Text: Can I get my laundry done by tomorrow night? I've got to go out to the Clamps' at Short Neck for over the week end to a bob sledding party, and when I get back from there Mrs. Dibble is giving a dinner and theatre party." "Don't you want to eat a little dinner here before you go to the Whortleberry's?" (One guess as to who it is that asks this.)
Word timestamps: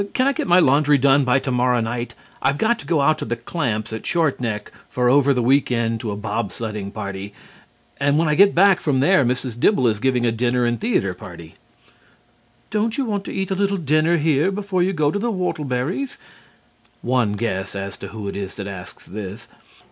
Can 0.15 0.27
I 0.27 0.33
get 0.33 0.47
my 0.47 0.57
laundry 0.57 0.97
done 0.97 1.23
by 1.25 1.37
tomorrow 1.37 1.79
night? 1.79 2.15
I've 2.41 2.57
got 2.57 2.79
to 2.79 2.87
go 2.87 3.01
out 3.01 3.19
to 3.19 3.25
the 3.25 3.35
Clamps' 3.35 3.93
at 3.93 4.03
Short 4.03 4.41
Neck 4.41 4.71
for 4.89 5.11
over 5.11 5.31
the 5.31 5.43
week 5.43 5.71
end 5.71 5.99
to 5.99 6.09
a 6.09 6.17
bob 6.17 6.51
sledding 6.51 6.89
party, 6.89 7.35
and 7.99 8.17
when 8.17 8.27
I 8.27 8.33
get 8.33 8.55
back 8.55 8.79
from 8.79 8.99
there 8.99 9.23
Mrs. 9.23 9.59
Dibble 9.59 9.85
is 9.87 9.99
giving 9.99 10.25
a 10.25 10.31
dinner 10.31 10.65
and 10.65 10.81
theatre 10.81 11.13
party." 11.13 11.53
"Don't 12.71 12.97
you 12.97 13.05
want 13.05 13.25
to 13.25 13.31
eat 13.31 13.51
a 13.51 13.55
little 13.55 13.77
dinner 13.77 14.17
here 14.17 14.49
before 14.49 14.81
you 14.81 14.91
go 14.91 15.11
to 15.11 15.19
the 15.19 15.31
Whortleberry's?" 15.31 16.17
(One 17.03 17.33
guess 17.33 17.75
as 17.75 17.95
to 17.97 18.07
who 18.07 18.27
it 18.27 18.35
is 18.35 18.55
that 18.55 18.65
asks 18.65 19.05
this.) 19.05 19.47